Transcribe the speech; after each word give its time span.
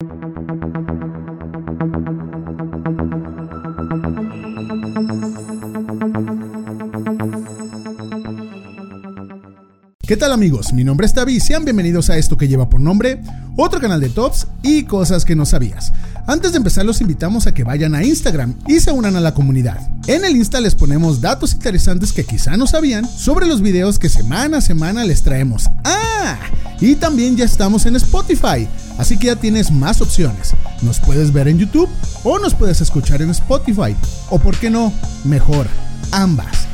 ¿Qué 0.00 0.06
tal 10.16 10.30
amigos? 10.30 10.72
Mi 10.72 10.84
nombre 10.84 11.04
es 11.04 11.14
Tavi 11.14 11.40
sean 11.40 11.64
bienvenidos 11.64 12.10
a 12.10 12.16
esto 12.16 12.36
que 12.36 12.46
lleva 12.46 12.70
por 12.70 12.80
nombre 12.80 13.20
otro 13.56 13.80
canal 13.80 14.00
de 14.00 14.08
tops 14.10 14.46
y 14.62 14.84
cosas 14.84 15.24
que 15.24 15.34
no 15.34 15.44
sabías. 15.44 15.92
Antes 16.28 16.52
de 16.52 16.58
empezar 16.58 16.84
los 16.84 17.00
invitamos 17.00 17.46
a 17.46 17.54
que 17.54 17.64
vayan 17.64 17.94
a 17.94 18.04
Instagram 18.04 18.54
y 18.66 18.80
se 18.80 18.92
unan 18.92 19.16
a 19.16 19.20
la 19.20 19.32
comunidad. 19.32 19.80
En 20.06 20.26
el 20.26 20.36
Insta 20.36 20.60
les 20.60 20.74
ponemos 20.74 21.22
datos 21.22 21.54
interesantes 21.54 22.12
que 22.12 22.26
quizá 22.26 22.54
no 22.58 22.66
sabían 22.66 23.08
sobre 23.08 23.46
los 23.46 23.62
videos 23.62 23.98
que 23.98 24.10
semana 24.10 24.58
a 24.58 24.60
semana 24.60 25.04
les 25.04 25.22
traemos. 25.22 25.70
¡Ah! 25.84 26.36
Y 26.82 26.96
también 26.96 27.34
ya 27.34 27.46
estamos 27.46 27.86
en 27.86 27.96
Spotify, 27.96 28.68
así 28.98 29.16
que 29.16 29.28
ya 29.28 29.36
tienes 29.36 29.70
más 29.70 30.02
opciones. 30.02 30.52
Nos 30.82 31.00
puedes 31.00 31.32
ver 31.32 31.48
en 31.48 31.60
YouTube 31.60 31.88
o 32.24 32.38
nos 32.38 32.54
puedes 32.54 32.82
escuchar 32.82 33.22
en 33.22 33.30
Spotify. 33.30 33.96
O 34.28 34.38
por 34.38 34.54
qué 34.58 34.68
no, 34.68 34.92
mejor, 35.24 35.66
ambas. 36.10 36.66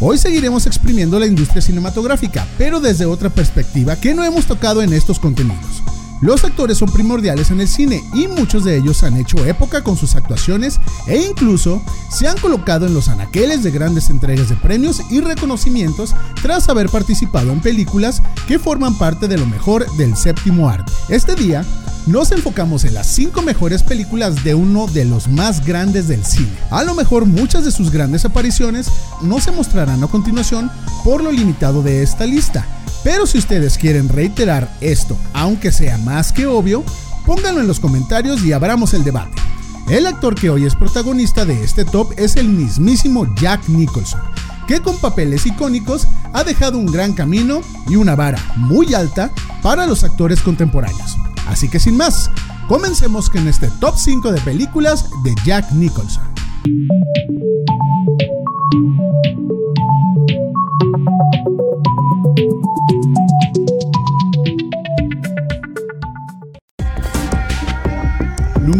Hoy 0.00 0.16
seguiremos 0.16 0.66
exprimiendo 0.66 1.18
la 1.18 1.26
industria 1.26 1.60
cinematográfica, 1.60 2.46
pero 2.56 2.80
desde 2.80 3.04
otra 3.04 3.28
perspectiva 3.28 3.94
que 3.94 4.14
no 4.14 4.24
hemos 4.24 4.46
tocado 4.46 4.80
en 4.80 4.94
estos 4.94 5.18
contenidos. 5.18 5.82
Los 6.22 6.44
actores 6.44 6.78
son 6.78 6.88
primordiales 6.88 7.50
en 7.50 7.60
el 7.60 7.66
cine 7.66 8.04
y 8.14 8.28
muchos 8.28 8.62
de 8.62 8.76
ellos 8.76 9.02
han 9.02 9.16
hecho 9.16 9.44
época 9.44 9.82
con 9.82 9.96
sus 9.96 10.14
actuaciones 10.14 10.80
e 11.08 11.20
incluso 11.20 11.82
se 12.10 12.28
han 12.28 12.38
colocado 12.38 12.86
en 12.86 12.94
los 12.94 13.08
anaqueles 13.08 13.64
de 13.64 13.72
grandes 13.72 14.08
entregas 14.08 14.48
de 14.48 14.54
premios 14.54 15.02
y 15.10 15.20
reconocimientos 15.20 16.14
tras 16.40 16.68
haber 16.68 16.88
participado 16.90 17.50
en 17.50 17.60
películas 17.60 18.22
que 18.46 18.60
forman 18.60 18.96
parte 18.98 19.26
de 19.26 19.36
lo 19.36 19.46
mejor 19.46 19.90
del 19.96 20.16
séptimo 20.16 20.68
arte. 20.68 20.92
Este 21.08 21.34
día 21.34 21.64
nos 22.06 22.30
enfocamos 22.30 22.84
en 22.84 22.94
las 22.94 23.08
5 23.08 23.42
mejores 23.42 23.82
películas 23.82 24.44
de 24.44 24.54
uno 24.54 24.86
de 24.86 25.04
los 25.04 25.26
más 25.26 25.66
grandes 25.66 26.06
del 26.06 26.24
cine. 26.24 26.56
A 26.70 26.84
lo 26.84 26.94
mejor 26.94 27.26
muchas 27.26 27.64
de 27.64 27.72
sus 27.72 27.90
grandes 27.90 28.24
apariciones 28.24 28.86
no 29.22 29.40
se 29.40 29.50
mostrarán 29.50 30.04
a 30.04 30.06
continuación 30.06 30.70
por 31.02 31.20
lo 31.24 31.32
limitado 31.32 31.82
de 31.82 32.04
esta 32.04 32.26
lista, 32.26 32.64
pero 33.04 33.26
si 33.26 33.38
ustedes 33.38 33.78
quieren 33.78 34.08
reiterar 34.08 34.76
esto, 34.80 35.16
aunque 35.32 35.72
sea 35.72 35.98
más 35.98 36.32
que 36.32 36.46
obvio, 36.46 36.84
pónganlo 37.26 37.60
en 37.60 37.66
los 37.66 37.80
comentarios 37.80 38.44
y 38.44 38.52
abramos 38.52 38.94
el 38.94 39.04
debate. 39.04 39.40
El 39.88 40.06
actor 40.06 40.34
que 40.34 40.50
hoy 40.50 40.64
es 40.64 40.74
protagonista 40.74 41.44
de 41.44 41.64
este 41.64 41.84
top 41.84 42.12
es 42.16 42.36
el 42.36 42.48
mismísimo 42.48 43.26
Jack 43.36 43.68
Nicholson, 43.68 44.20
que 44.66 44.80
con 44.80 44.96
papeles 44.98 45.44
icónicos 45.44 46.06
ha 46.32 46.44
dejado 46.44 46.78
un 46.78 46.86
gran 46.86 47.12
camino 47.12 47.60
y 47.88 47.96
una 47.96 48.14
vara 48.14 48.38
muy 48.56 48.94
alta 48.94 49.30
para 49.62 49.86
los 49.86 50.04
actores 50.04 50.40
contemporáneos. 50.40 51.16
Así 51.46 51.68
que 51.68 51.80
sin 51.80 51.96
más, 51.96 52.30
comencemos 52.68 53.28
con 53.28 53.48
este 53.48 53.68
top 53.80 53.96
5 53.96 54.32
de 54.32 54.40
películas 54.40 55.10
de 55.24 55.34
Jack 55.44 55.72
Nicholson. 55.72 56.22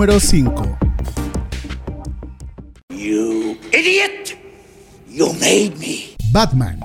Número 0.03 0.19
5 0.19 0.79
You 2.91 3.57
idiot! 3.73 4.37
You 5.09 5.33
made 5.35 5.75
me. 5.79 6.17
Batman. 6.33 6.81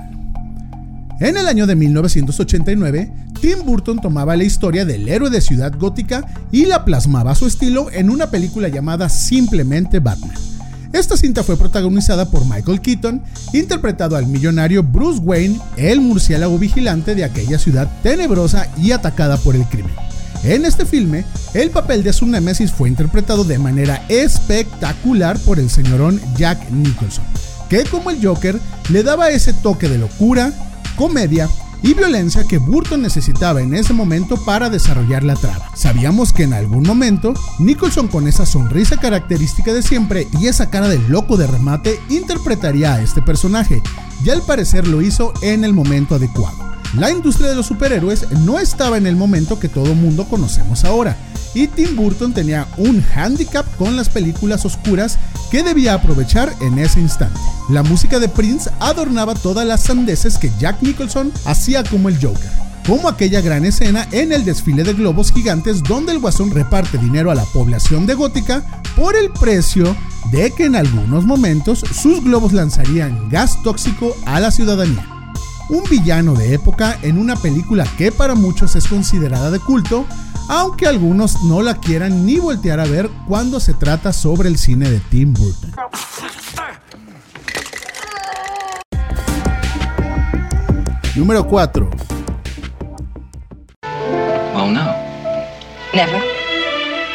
En 1.18 1.36
el 1.36 1.48
año 1.48 1.66
de 1.66 1.74
1989, 1.74 3.12
Tim 3.40 3.64
Burton 3.64 4.00
tomaba 4.00 4.36
la 4.36 4.44
historia 4.44 4.84
del 4.84 5.08
héroe 5.08 5.30
de 5.30 5.40
Ciudad 5.40 5.72
Gótica 5.76 6.28
y 6.52 6.66
la 6.66 6.84
plasmaba 6.84 7.32
a 7.32 7.34
su 7.34 7.48
estilo 7.48 7.90
en 7.90 8.08
una 8.08 8.30
película 8.30 8.68
llamada 8.68 9.08
simplemente 9.08 9.98
Batman. 9.98 10.36
Esta 10.92 11.16
cinta 11.16 11.42
fue 11.42 11.56
protagonizada 11.56 12.30
por 12.30 12.46
Michael 12.46 12.80
Keaton, 12.80 13.24
interpretado 13.52 14.14
al 14.14 14.28
millonario 14.28 14.84
Bruce 14.84 15.18
Wayne, 15.18 15.58
el 15.76 16.00
murciélago 16.00 16.56
vigilante 16.56 17.16
de 17.16 17.24
aquella 17.24 17.58
ciudad 17.58 17.90
tenebrosa 18.04 18.68
y 18.80 18.92
atacada 18.92 19.38
por 19.38 19.56
el 19.56 19.64
crimen. 19.64 19.90
En 20.44 20.64
este 20.64 20.86
filme, 20.86 21.24
el 21.54 21.70
papel 21.70 22.02
de 22.02 22.12
su 22.12 22.26
némesis 22.26 22.72
fue 22.72 22.88
interpretado 22.88 23.44
de 23.44 23.58
manera 23.58 24.04
espectacular 24.08 25.38
por 25.40 25.58
el 25.58 25.68
señorón 25.68 26.20
Jack 26.36 26.70
Nicholson, 26.70 27.24
que 27.68 27.84
como 27.84 28.10
el 28.10 28.24
Joker 28.24 28.58
le 28.90 29.02
daba 29.02 29.30
ese 29.30 29.52
toque 29.52 29.88
de 29.88 29.98
locura, 29.98 30.52
comedia 30.96 31.48
y 31.82 31.94
violencia 31.94 32.44
que 32.44 32.58
Burton 32.58 33.02
necesitaba 33.02 33.62
en 33.62 33.74
ese 33.74 33.92
momento 33.92 34.36
para 34.44 34.70
desarrollar 34.70 35.22
la 35.22 35.34
trama. 35.34 35.70
Sabíamos 35.74 36.32
que 36.32 36.44
en 36.44 36.52
algún 36.52 36.84
momento 36.84 37.34
Nicholson 37.58 38.08
con 38.08 38.26
esa 38.26 38.46
sonrisa 38.46 38.96
característica 38.96 39.72
de 39.72 39.82
siempre 39.82 40.26
y 40.40 40.46
esa 40.48 40.70
cara 40.70 40.88
de 40.88 40.98
loco 40.98 41.36
de 41.36 41.46
remate 41.46 42.00
interpretaría 42.08 42.94
a 42.94 43.02
este 43.02 43.22
personaje, 43.22 43.82
y 44.24 44.30
al 44.30 44.42
parecer 44.42 44.88
lo 44.88 45.02
hizo 45.02 45.32
en 45.42 45.64
el 45.64 45.72
momento 45.72 46.16
adecuado. 46.16 46.67
La 46.94 47.10
industria 47.10 47.50
de 47.50 47.54
los 47.54 47.66
superhéroes 47.66 48.30
no 48.40 48.58
estaba 48.58 48.96
en 48.96 49.06
el 49.06 49.14
momento 49.14 49.58
que 49.60 49.68
todo 49.68 49.94
mundo 49.94 50.24
conocemos 50.24 50.84
ahora, 50.84 51.18
y 51.54 51.66
Tim 51.66 51.96
Burton 51.96 52.32
tenía 52.32 52.66
un 52.78 53.04
handicap 53.14 53.66
con 53.76 53.94
las 53.94 54.08
películas 54.08 54.64
oscuras 54.64 55.18
que 55.50 55.62
debía 55.62 55.94
aprovechar 55.94 56.50
en 56.62 56.78
ese 56.78 57.00
instante. 57.00 57.38
La 57.68 57.82
música 57.82 58.18
de 58.18 58.28
Prince 58.28 58.70
adornaba 58.80 59.34
todas 59.34 59.66
las 59.66 59.82
sandeces 59.82 60.38
que 60.38 60.50
Jack 60.58 60.80
Nicholson 60.82 61.30
hacía 61.44 61.84
como 61.84 62.08
el 62.08 62.16
Joker, 62.16 62.50
como 62.86 63.08
aquella 63.08 63.42
gran 63.42 63.66
escena 63.66 64.08
en 64.10 64.32
el 64.32 64.46
desfile 64.46 64.82
de 64.82 64.94
globos 64.94 65.30
gigantes 65.30 65.82
donde 65.82 66.12
el 66.12 66.20
guasón 66.20 66.50
reparte 66.50 66.96
dinero 66.96 67.30
a 67.30 67.34
la 67.34 67.44
población 67.44 68.06
de 68.06 68.14
Gótica 68.14 68.64
por 68.96 69.14
el 69.14 69.30
precio 69.30 69.94
de 70.30 70.52
que 70.52 70.64
en 70.64 70.76
algunos 70.76 71.24
momentos 71.26 71.80
sus 71.80 72.24
globos 72.24 72.54
lanzarían 72.54 73.28
gas 73.28 73.62
tóxico 73.62 74.16
a 74.24 74.40
la 74.40 74.50
ciudadanía 74.50 75.17
un 75.68 75.84
villano 75.90 76.34
de 76.34 76.54
época 76.54 76.98
en 77.02 77.18
una 77.18 77.36
película 77.36 77.84
que 77.96 78.10
para 78.10 78.34
muchos 78.34 78.76
es 78.76 78.86
considerada 78.86 79.50
de 79.50 79.60
culto, 79.60 80.06
aunque 80.48 80.86
algunos 80.86 81.42
no 81.44 81.62
la 81.62 81.74
quieran 81.74 82.24
ni 82.24 82.38
voltear 82.38 82.80
a 82.80 82.84
ver 82.84 83.10
cuando 83.26 83.60
se 83.60 83.74
trata 83.74 84.12
sobre 84.12 84.48
el 84.48 84.58
cine 84.58 84.88
de 84.88 85.00
Tim 85.00 85.34
Burton. 85.34 85.72
Número 91.14 91.46
4. 91.46 91.90
Well, 94.54 94.72
no. 94.72 94.94
Never. 95.92 96.22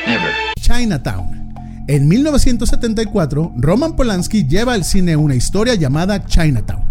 Never. 0.05 0.33
Chinatown. 0.59 1.42
En 1.85 2.07
1974, 2.07 3.53
Roman 3.57 3.97
Polanski 3.97 4.47
lleva 4.47 4.73
al 4.73 4.85
cine 4.85 5.17
una 5.17 5.35
historia 5.35 5.75
llamada 5.75 6.25
Chinatown, 6.25 6.81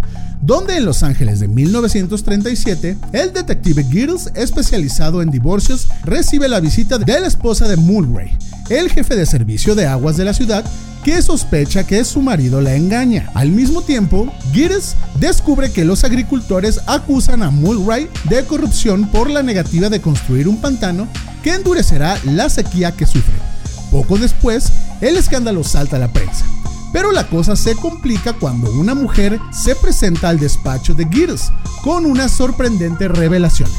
donde 0.43 0.77
en 0.77 0.85
Los 0.85 1.03
Ángeles 1.03 1.41
de 1.41 1.49
1937, 1.49 2.99
el 3.13 3.33
detective 3.33 3.85
Giddles, 3.85 4.31
especializado 4.35 5.23
en 5.23 5.31
divorcios, 5.31 5.89
recibe 6.05 6.47
la 6.47 6.61
visita 6.61 6.99
de 6.99 7.21
la 7.21 7.27
esposa 7.27 7.69
de 7.69 7.79
Mulgrew, 7.79 8.29
el 8.69 8.91
jefe 8.91 9.17
de 9.17 9.25
servicio 9.25 9.75
de 9.75 9.87
aguas 9.87 10.19
de 10.19 10.27
la 10.27 10.35
ciudad, 10.35 10.63
que 11.03 11.23
sospecha 11.23 11.87
que 11.87 12.05
su 12.05 12.21
marido 12.21 12.61
la 12.61 12.75
engaña. 12.75 13.31
Al 13.33 13.51
mismo 13.51 13.81
tiempo, 13.81 14.31
Giddles 14.53 14.95
descubre 15.19 15.73
que 15.73 15.87
los 15.87 16.05
agricultores 16.05 16.81
acusan 16.87 17.43
a 17.43 17.51
Mulgrew 17.51 18.09
de 18.29 18.45
corrupción 18.45 19.09
por 19.09 19.31
la 19.31 19.43
negativa 19.43 19.89
de 19.89 20.03
construir 20.03 20.49
un 20.49 20.59
pantano 20.59 21.09
que 21.43 21.55
endurecerá 21.55 22.19
la 22.27 22.51
sequía 22.51 22.93
que 22.93 23.07
sufre. 23.07 23.52
Poco 23.93 24.17
después, 24.17 24.73
el 25.03 25.19
escándalo 25.19 25.63
salta 25.63 25.97
a 25.97 25.99
la 26.01 26.09
prensa. 26.09 26.47
Pero 26.95 27.13
la 27.13 27.29
cosa 27.29 27.57
se 27.57 27.77
complica 27.77 28.33
cuando 28.33 28.71
una 28.73 28.95
mujer 28.95 29.39
se 29.53 29.77
presenta 29.77 30.31
al 30.31 30.41
despacho 30.41 30.95
de 30.95 31.07
Giddles 31.07 31.53
con 31.83 32.07
una 32.07 32.29
sorprendente 32.29 33.07
revelación. 33.07 33.71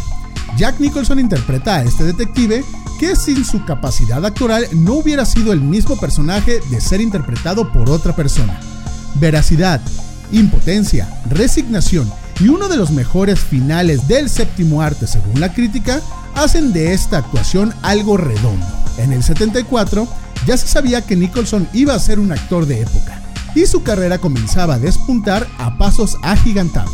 Jack 0.56 0.80
Nicholson 0.80 1.20
interpreta 1.20 1.78
a 1.78 1.84
este 1.84 2.04
detective 2.04 2.64
que 3.00 3.16
sin 3.16 3.44
su 3.44 3.66
capacidad 3.66 4.24
actoral 4.24 4.68
no 4.72 4.94
hubiera 4.94 5.26
sido 5.26 5.52
el 5.52 5.62
mismo 5.62 6.00
personaje 6.00 6.60
de 6.70 6.80
ser 6.80 7.02
interpretado 7.02 7.72
por 7.72 7.90
otra 7.90 8.16
persona. 8.16 8.60
Veracidad, 9.16 9.82
impotencia, 10.32 11.10
resignación 11.28 12.12
y 12.40 12.50
uno 12.50 12.68
de 12.68 12.78
los 12.78 12.92
mejores 12.92 13.40
finales 13.40 14.08
del 14.08 14.30
séptimo 14.30 14.82
arte 14.82 15.08
según 15.08 15.40
la 15.40 15.54
crítica 15.54 16.02
hacen 16.36 16.72
de 16.72 16.94
esta 16.94 17.18
actuación 17.18 17.74
algo 17.82 18.18
redondo. 18.18 18.83
En 18.98 19.12
el 19.12 19.24
74 19.24 20.08
ya 20.46 20.58
se 20.58 20.68
sabía 20.68 21.02
que 21.02 21.16
Nicholson 21.16 21.68
iba 21.74 21.94
a 21.94 22.00
ser 22.00 22.20
un 22.20 22.32
actor 22.32 22.66
de 22.66 22.82
época 22.82 23.22
y 23.56 23.66
su 23.66 23.84
carrera 23.84 24.18
comenzaba 24.18 24.76
a 24.76 24.80
despuntar 24.80 25.48
a 25.58 25.78
pasos 25.78 26.18
agigantados. 26.24 26.92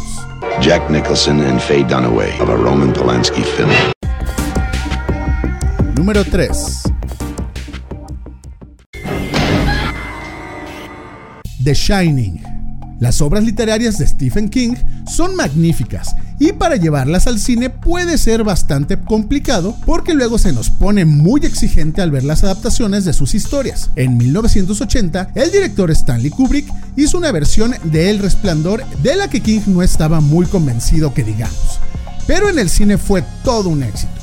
Jack 0.61 0.89
Nicholson 0.89 1.41
and 1.41 1.59
Faye 1.59 1.85
Dunaway 1.85 2.39
of 2.41 2.49
a 2.49 2.55
Roman 2.55 2.93
Polanski 2.93 3.41
film. 3.41 3.69
Número 5.95 6.23
3. 6.23 6.83
The 11.63 11.73
Shining. 11.73 12.41
Las 12.99 13.21
obras 13.21 13.43
literarias 13.43 13.97
de 13.97 14.07
Stephen 14.07 14.49
King 14.49 14.75
son 15.05 15.35
magníficas 15.35 16.15
y 16.39 16.53
para 16.53 16.77
llevarlas 16.77 17.27
al 17.27 17.37
cine 17.37 17.69
puede 17.69 18.17
ser 18.17 18.43
bastante 18.43 18.97
complicado 18.97 19.75
porque 19.85 20.13
luego 20.13 20.37
se 20.37 20.53
nos 20.53 20.69
pone 20.69 21.03
muy 21.05 21.41
exigente 21.45 22.01
al 22.01 22.11
ver 22.11 22.23
las 22.23 22.43
adaptaciones 22.43 23.03
de 23.03 23.13
sus 23.13 23.35
historias. 23.35 23.89
En 23.97 24.17
1980, 24.17 25.31
el 25.35 25.51
director 25.51 25.91
Stanley 25.91 26.31
Kubrick 26.31 26.71
hizo 26.95 27.17
una 27.17 27.33
versión 27.33 27.75
de 27.83 28.09
El 28.09 28.19
Resplandor 28.19 28.85
de 29.03 29.15
la 29.15 29.29
que 29.29 29.41
King 29.41 29.61
no 29.67 29.83
estaba 29.83 30.21
muy 30.21 30.45
convencido 30.45 31.13
que 31.13 31.23
digamos, 31.23 31.79
pero 32.25 32.49
en 32.49 32.57
el 32.57 32.69
cine 32.69 32.97
fue 32.97 33.23
todo 33.43 33.69
un 33.69 33.83
éxito. 33.83 34.13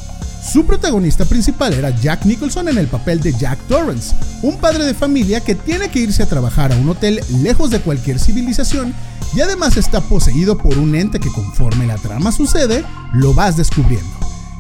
Su 0.43 0.65
protagonista 0.65 1.25
principal 1.25 1.75
era 1.75 1.91
Jack 1.91 2.25
Nicholson 2.25 2.69
en 2.69 2.79
el 2.79 2.87
papel 2.87 3.21
de 3.21 3.33
Jack 3.33 3.59
Torrance, 3.67 4.15
un 4.43 4.57
padre 4.59 4.85
de 4.85 4.95
familia 4.95 5.41
que 5.41 5.57
tiene 5.57 5.91
que 5.91 5.99
irse 5.99 6.23
a 6.23 6.27
trabajar 6.27 6.73
a 6.73 6.77
un 6.77 6.89
hotel 6.89 7.21
lejos 7.43 7.71
de 7.71 7.81
cualquier 7.81 8.21
civilización 8.21 8.95
y 9.37 9.43
además 9.43 9.77
está 9.77 10.01
poseído 10.01 10.57
por 10.57 10.79
un 10.79 10.95
ente 10.95 11.21
que 11.21 11.31
conforme 11.31 11.87
la 11.87 11.99
trama 11.99 12.33
sucede, 12.33 12.83
lo 13.13 13.35
vas 13.35 13.59
descubriendo. 13.59 14.09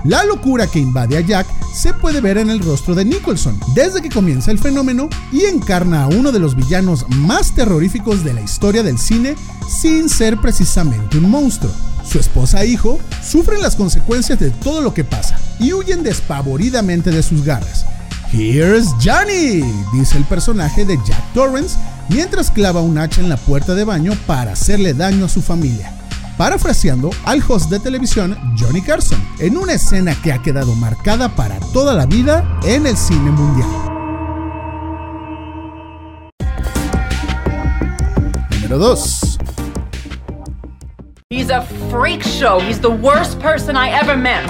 La 0.04 0.22
locura 0.24 0.66
que 0.66 0.78
invade 0.78 1.16
a 1.16 1.22
Jack 1.22 1.46
se 1.74 1.94
puede 1.94 2.20
ver 2.20 2.36
en 2.36 2.50
el 2.50 2.60
rostro 2.60 2.94
de 2.94 3.06
Nicholson 3.06 3.58
desde 3.74 4.02
que 4.02 4.10
comienza 4.10 4.50
el 4.50 4.58
fenómeno 4.58 5.08
y 5.32 5.46
encarna 5.46 6.02
a 6.02 6.08
uno 6.08 6.30
de 6.30 6.40
los 6.40 6.54
villanos 6.54 7.06
más 7.08 7.54
terroríficos 7.54 8.22
de 8.22 8.34
la 8.34 8.42
historia 8.42 8.82
del 8.82 8.98
cine 8.98 9.34
sin 9.66 10.10
ser 10.10 10.38
precisamente 10.42 11.16
un 11.16 11.30
monstruo. 11.30 11.72
Su 12.04 12.18
esposa 12.18 12.62
e 12.62 12.68
hijo 12.68 13.00
sufren 13.26 13.62
las 13.62 13.76
consecuencias 13.76 14.38
de 14.38 14.50
todo 14.50 14.82
lo 14.82 14.92
que 14.92 15.04
pasa 15.04 15.40
y 15.58 15.72
huyen 15.72 16.02
despavoridamente 16.02 17.10
de 17.10 17.22
sus 17.22 17.42
garras. 17.44 17.86
Here's 18.30 18.88
Johnny, 19.02 19.62
dice 19.94 20.18
el 20.18 20.24
personaje 20.24 20.84
de 20.84 20.98
Jack 21.06 21.32
Torrance 21.32 21.76
mientras 22.08 22.50
clava 22.50 22.80
un 22.80 22.98
hacha 22.98 23.20
en 23.20 23.28
la 23.28 23.36
puerta 23.36 23.74
de 23.74 23.84
baño 23.84 24.12
para 24.26 24.52
hacerle 24.52 24.94
daño 24.94 25.24
a 25.24 25.28
su 25.28 25.42
familia 25.42 25.96
parafraseando 26.36 27.10
al 27.24 27.42
host 27.46 27.70
de 27.70 27.80
televisión 27.80 28.36
Johnny 28.58 28.82
Carson, 28.82 29.22
en 29.38 29.56
una 29.56 29.74
escena 29.74 30.14
que 30.22 30.32
ha 30.32 30.42
quedado 30.42 30.74
marcada 30.74 31.34
para 31.34 31.58
toda 31.72 31.94
la 31.94 32.06
vida 32.06 32.58
en 32.64 32.86
el 32.86 32.96
cine 32.96 33.30
mundial. 33.30 33.68
Número 38.50 38.78
2. 38.78 39.38
He's 41.36 41.50
a 41.50 41.60
freak 41.90 42.22
show. 42.22 42.60
He's 42.60 42.80
the 42.80 42.88
worst 42.88 43.38
person 43.40 43.76
I 43.76 43.90
ever 43.90 44.16
met. 44.16 44.42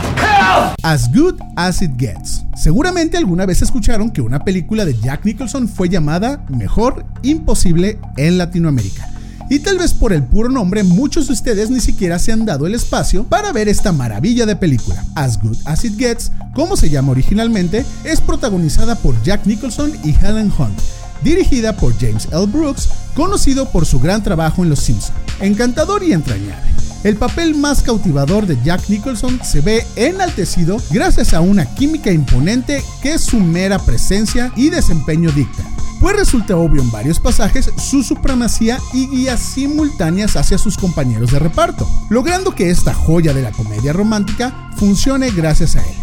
As 0.85 1.09
Good 1.13 1.41
As 1.57 1.83
It 1.83 1.97
Gets. 1.99 2.45
Seguramente 2.55 3.17
alguna 3.17 3.45
vez 3.45 3.61
escucharon 3.61 4.09
que 4.09 4.21
una 4.21 4.45
película 4.45 4.85
de 4.85 4.97
Jack 5.01 5.25
Nicholson 5.25 5.69
fue 5.69 5.89
llamada 5.89 6.47
Mejor 6.49 7.05
Imposible 7.25 7.99
en 8.17 8.39
Latinoamérica. 8.39 9.09
Y 9.51 9.59
tal 9.59 9.79
vez 9.79 9.95
por 9.95 10.13
el 10.13 10.23
puro 10.23 10.49
nombre 10.49 10.85
muchos 10.85 11.27
de 11.27 11.33
ustedes 11.33 11.71
ni 11.71 11.81
siquiera 11.81 12.21
se 12.21 12.31
han 12.31 12.47
dado 12.47 12.69
el 12.69 12.75
espacio 12.77 13.25
para 13.25 13.51
ver 13.51 13.69
esta 13.69 13.91
maravilla 13.91 14.47
de 14.47 14.55
película. 14.55 15.05
As 15.17 15.43
Good 15.43 15.57
As 15.65 15.85
It 15.85 15.99
Gets, 15.99 16.31
como 16.55 16.77
se 16.77 16.89
llama 16.89 17.11
originalmente, 17.11 17.85
es 18.05 18.21
protagonizada 18.21 18.95
por 18.95 19.21
Jack 19.25 19.45
Nicholson 19.45 19.91
y 20.05 20.15
Helen 20.25 20.53
Hunt, 20.57 20.79
dirigida 21.25 21.77
por 21.77 21.99
James 21.99 22.29
L. 22.31 22.47
Brooks, 22.47 22.89
conocido 23.17 23.69
por 23.71 23.87
su 23.87 23.99
gran 23.99 24.23
trabajo 24.23 24.63
en 24.63 24.69
Los 24.69 24.79
Simpsons. 24.79 25.13
Encantador 25.41 26.05
y 26.05 26.13
entrañable. 26.13 26.76
El 27.07 27.15
papel 27.17 27.55
más 27.55 27.83
cautivador 27.83 28.49
de 28.49 28.61
Jack 28.65 28.89
Nicholson 28.89 29.39
se 29.45 29.61
ve 29.61 29.87
enaltecido 29.95 30.79
gracias 30.91 31.35
a 31.35 31.41
una 31.41 31.65
química 31.65 32.11
imponente 32.11 32.83
que 33.01 33.17
su 33.21 33.39
mera 33.39 33.79
presencia 33.79 34.51
y 34.57 34.71
desempeño 34.71 35.31
dicta 35.31 35.63
pues 36.01 36.17
resulta 36.17 36.57
obvio 36.57 36.83
en 36.83 36.91
varios 36.91 37.21
pasajes 37.21 37.71
su 37.79 38.03
supremacía 38.03 38.81
y 38.93 39.07
guías 39.07 39.39
simultáneas 39.39 40.35
hacia 40.35 40.59
sus 40.59 40.77
compañeros 40.77 41.31
de 41.31 41.39
reparto, 41.39 41.89
logrando 42.11 42.57
que 42.57 42.71
esta 42.71 42.93
joya 42.93 43.33
de 43.33 43.43
la 43.43 43.53
comedia 43.53 43.93
romántica 43.93 44.71
funcione 44.77 45.31
gracias 45.31 45.77
a 45.77 45.83
él. 45.83 45.97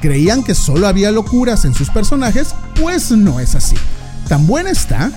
¿Creían 0.00 0.44
que 0.44 0.54
solo 0.54 0.86
había 0.86 1.10
locuras 1.10 1.64
en 1.64 1.74
sus 1.74 1.90
personajes? 1.90 2.54
Pues 2.80 3.10
no 3.10 3.40
es 3.40 3.56
así. 3.56 3.76
¿Tan 4.28 4.46
buena 4.46 4.70
está? 4.70 5.10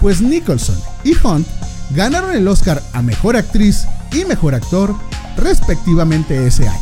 Pues 0.00 0.20
Nicholson 0.20 0.78
y 1.04 1.14
Hunt 1.24 1.46
ganaron 1.90 2.34
el 2.34 2.48
Oscar 2.48 2.82
a 2.92 3.02
Mejor 3.02 3.36
Actriz 3.36 3.86
y 4.12 4.24
Mejor 4.24 4.54
Actor 4.54 4.94
respectivamente 5.36 6.46
ese 6.46 6.68
año. 6.68 6.80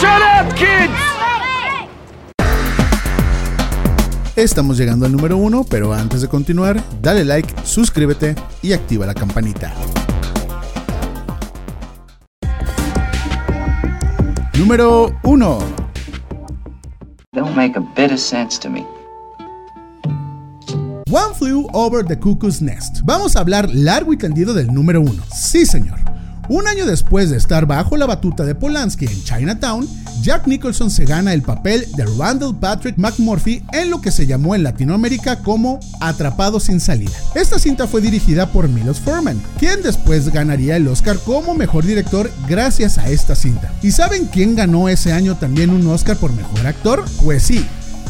Shut 0.00 0.22
up, 0.40 0.54
kids! 0.54 1.16
Estamos 4.36 4.76
llegando 4.76 5.06
al 5.06 5.12
número 5.12 5.38
uno, 5.38 5.64
pero 5.64 5.94
antes 5.94 6.20
de 6.20 6.28
continuar, 6.28 6.82
dale 7.00 7.24
like, 7.24 7.54
suscríbete 7.64 8.34
y 8.60 8.74
activa 8.74 9.06
la 9.06 9.14
campanita. 9.14 9.72
Número 14.58 15.14
1. 15.22 15.58
One 21.10 21.34
Flew 21.38 21.68
Over 21.72 22.04
the 22.04 22.18
Cuckoo's 22.18 22.60
Nest. 22.60 23.00
Vamos 23.04 23.36
a 23.36 23.40
hablar 23.40 23.70
largo 23.72 24.12
y 24.12 24.18
tendido 24.18 24.52
del 24.52 24.66
número 24.66 25.00
1. 25.00 25.22
Sí, 25.32 25.64
señor. 25.64 25.95
Un 26.48 26.68
año 26.68 26.86
después 26.86 27.30
de 27.30 27.36
estar 27.36 27.66
bajo 27.66 27.96
la 27.96 28.06
batuta 28.06 28.44
de 28.44 28.54
Polanski 28.54 29.06
en 29.06 29.24
Chinatown, 29.24 29.88
Jack 30.22 30.46
Nicholson 30.46 30.90
se 30.90 31.04
gana 31.04 31.34
el 31.34 31.42
papel 31.42 31.84
de 31.96 32.04
Randall 32.18 32.56
Patrick 32.56 32.96
McMurphy 32.96 33.64
en 33.72 33.90
lo 33.90 34.00
que 34.00 34.12
se 34.12 34.26
llamó 34.26 34.54
en 34.54 34.62
Latinoamérica 34.62 35.40
como 35.40 35.80
Atrapado 36.00 36.60
sin 36.60 36.80
salida. 36.80 37.12
Esta 37.34 37.58
cinta 37.58 37.86
fue 37.88 38.00
dirigida 38.00 38.46
por 38.52 38.68
Milos 38.68 39.00
Forman, 39.00 39.42
quien 39.58 39.82
después 39.82 40.32
ganaría 40.32 40.76
el 40.76 40.86
Oscar 40.88 41.18
como 41.18 41.54
mejor 41.54 41.84
director 41.84 42.30
gracias 42.48 42.98
a 42.98 43.08
esta 43.08 43.34
cinta. 43.34 43.72
¿Y 43.82 43.90
saben 43.90 44.26
quién 44.26 44.54
ganó 44.54 44.88
ese 44.88 45.12
año 45.12 45.36
también 45.36 45.70
un 45.70 45.86
Oscar 45.88 46.16
por 46.16 46.32
mejor 46.32 46.66
actor? 46.66 47.04
Pues 47.24 47.42
sí, 47.42 47.66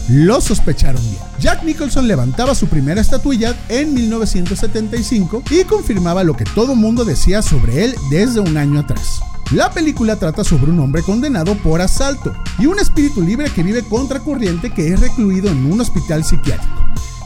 lo 0.08 0.40
sospecharon 0.40 1.02
bien. 1.02 1.22
Jack 1.40 1.64
Nicholson 1.64 2.06
levantaba 2.06 2.54
su 2.54 2.68
primera 2.68 3.00
estatuilla 3.00 3.54
en 3.68 3.94
1975 3.94 5.42
y 5.50 5.64
confirmaba 5.64 6.24
lo 6.24 6.36
que 6.36 6.44
todo 6.44 6.74
mundo 6.74 7.04
decía 7.04 7.42
sobre 7.42 7.84
él 7.84 7.94
desde 8.10 8.40
un 8.40 8.56
año 8.56 8.80
atrás. 8.80 9.20
La 9.52 9.70
película 9.70 10.16
trata 10.16 10.42
sobre 10.42 10.72
un 10.72 10.80
hombre 10.80 11.02
condenado 11.02 11.54
por 11.56 11.80
asalto 11.80 12.34
y 12.58 12.66
un 12.66 12.78
espíritu 12.78 13.20
libre 13.22 13.50
que 13.50 13.62
vive 13.62 13.82
contracorriente 13.82 14.70
que 14.70 14.92
es 14.92 15.00
recluido 15.00 15.48
en 15.48 15.70
un 15.70 15.80
hospital 15.80 16.24
psiquiátrico. 16.24 16.74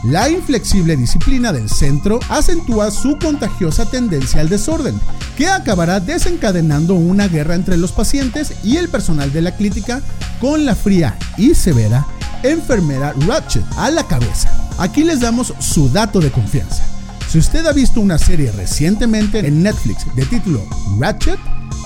La 0.03 0.29
inflexible 0.29 0.97
disciplina 0.97 1.53
del 1.53 1.69
centro 1.69 2.19
acentúa 2.29 2.89
su 2.89 3.19
contagiosa 3.19 3.85
tendencia 3.85 4.41
al 4.41 4.49
desorden, 4.49 4.99
que 5.37 5.47
acabará 5.47 5.99
desencadenando 5.99 6.95
una 6.95 7.27
guerra 7.27 7.53
entre 7.53 7.77
los 7.77 7.91
pacientes 7.91 8.53
y 8.63 8.77
el 8.77 8.89
personal 8.89 9.31
de 9.31 9.41
la 9.41 9.55
clínica 9.55 10.01
con 10.39 10.65
la 10.65 10.75
fría 10.75 11.17
y 11.37 11.53
severa 11.53 12.05
enfermera 12.43 13.13
Ratchet 13.27 13.63
a 13.77 13.89
la 13.89 14.07
cabeza. 14.07 14.49
Aquí 14.77 15.03
les 15.03 15.19
damos 15.19 15.53
su 15.59 15.89
dato 15.89 16.19
de 16.19 16.31
confianza. 16.31 16.83
Si 17.29 17.37
usted 17.37 17.65
ha 17.65 17.71
visto 17.71 18.01
una 18.01 18.17
serie 18.17 18.51
recientemente 18.51 19.39
en 19.39 19.63
Netflix 19.63 20.05
de 20.15 20.25
título 20.25 20.65
Ratchet, 20.99 21.39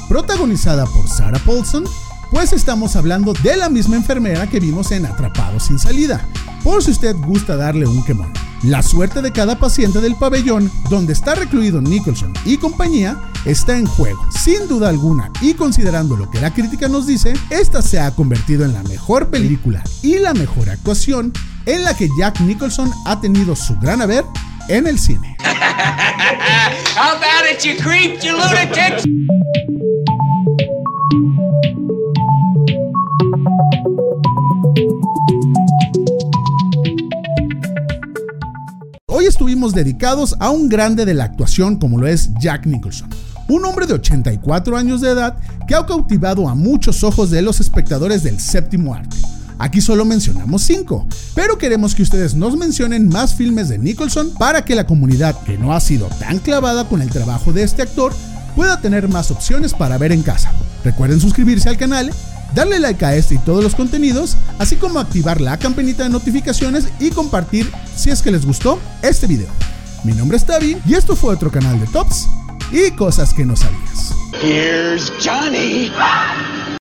protagonizada 0.08 0.86
por 0.86 1.08
Sarah 1.08 1.40
Paulson, 1.46 1.84
pues 2.32 2.54
estamos 2.54 2.96
hablando 2.96 3.34
de 3.44 3.56
la 3.56 3.70
misma 3.70 3.96
enfermera 3.96 4.48
que 4.48 4.60
vimos 4.60 4.92
en 4.92 5.06
Atrapado 5.06 5.60
sin 5.60 5.80
salida, 5.80 6.26
por 6.64 6.84
si 6.84 6.92
usted 6.92 7.16
gusta 7.16 7.56
darle 7.56 7.86
un 7.86 8.04
quemón. 8.04 8.45
La 8.64 8.82
suerte 8.82 9.22
de 9.22 9.32
cada 9.32 9.60
paciente 9.60 10.02
del 10.02 10.16
pabellón 10.16 10.72
donde 10.90 11.14
está 11.14 11.36
recluido 11.36 11.82
Nicholson 11.82 12.34
y 12.46 12.58
compañía 12.58 13.18
está 13.46 13.78
en 13.78 13.86
juego, 13.86 14.20
sin 14.32 14.68
duda 14.68 14.90
alguna, 14.90 15.32
y 15.42 15.54
considerando 15.54 16.16
lo 16.16 16.30
que 16.32 16.42
la 16.42 16.54
crítica 16.54 16.88
nos 16.88 17.06
dice, 17.06 17.34
esta 17.50 17.82
se 17.82 18.00
ha 18.00 18.12
convertido 18.12 18.66
en 18.66 18.74
la 18.74 18.84
mejor 18.84 19.30
película 19.30 19.84
y 20.02 20.18
la 20.18 20.34
mejor 20.34 20.70
actuación 20.70 21.32
en 21.66 21.84
la 21.84 21.96
que 21.96 22.10
Jack 22.18 22.40
Nicholson 22.42 22.92
ha 23.06 23.22
tenido 23.22 23.56
su 23.56 23.78
gran 23.78 24.02
haber 24.02 24.26
en 24.68 24.88
el 24.88 24.98
cine. 25.00 25.38
Dedicados 39.56 40.36
a 40.40 40.50
un 40.50 40.68
grande 40.68 41.06
de 41.06 41.14
la 41.14 41.24
actuación 41.24 41.78
como 41.78 41.98
lo 41.98 42.08
es 42.08 42.30
Jack 42.40 42.66
Nicholson 42.66 43.10
un 43.48 43.64
hombre 43.66 43.86
de 43.86 43.94
84 43.94 44.78
años 44.78 45.02
de 45.02 45.12
edad 45.12 45.38
que 45.68 45.76
ha 45.76 45.86
cautivado 45.86 46.50
a 46.50 46.56
muchos 46.56 47.04
ojos 47.04 47.30
de 47.30 47.42
los 47.42 47.60
espectadores 47.60 48.24
del 48.24 48.40
séptimo 48.40 48.94
arte. 48.94 49.16
Aquí 49.58 49.82
solo 49.82 50.04
mencionamos 50.04 50.64
5, 50.64 51.08
pero 51.34 51.58
queremos 51.58 51.96
que 51.96 52.04
ustedes 52.04 52.36
nos 52.36 52.58
mencionen 52.58 53.08
más 53.08 53.36
filmes 53.36 53.70
de 53.70 53.78
Nicholson 53.78 54.32
para 54.38 54.66
que 54.66 54.76
la 54.76 54.86
comunidad 54.86 55.40
que 55.44 55.58
no 55.58 55.74
ha 55.74 55.80
sido 55.80 56.08
tan 56.20 56.40
clavada 56.40 56.90
con 56.90 57.02
el 57.02 57.10
trabajo 57.10 57.54
de 57.54 57.64
este 57.64 57.82
actor 57.82 58.14
pueda 58.56 58.82
tener 58.82 59.08
más 59.08 59.32
opciones 59.32 59.74
para 59.74 59.98
ver 59.98 60.12
en 60.12 60.24
casa. 60.24 60.52
Recuerden 60.84 61.22
suscribirse 61.22 61.70
al 61.70 61.78
canal, 61.78 62.12
darle 62.54 62.80
like 62.80 63.04
a 63.06 63.16
este 63.16 63.36
y 63.36 63.38
todos 63.40 63.64
los 63.64 63.76
contenidos, 63.76 64.38
así 64.60 64.76
como 64.76 65.00
activar 65.00 65.42
la 65.42 65.58
campanita 65.58 66.04
de 66.04 66.10
notificaciones 66.10 66.88
y 67.00 67.12
compartir 67.12 67.72
si 67.96 68.10
es 68.10 68.22
que 68.22 68.32
les 68.32 68.46
gustó 68.46 68.80
este 69.02 69.28
video. 69.28 69.50
Mi 70.04 70.14
nombre 70.14 70.38
es 70.38 70.46
Tavi 70.46 70.78
y 70.86 70.94
esto 70.94 71.16
fue 71.16 71.34
otro 71.34 71.52
canal 71.52 71.80
de 71.80 71.88
Tops 71.88 72.28
y 72.72 72.92
cosas 72.92 73.34
que 73.34 73.46
no 73.46 73.56
sabías. 73.56 74.14
Here's 74.42 75.12
Johnny. 75.20 75.92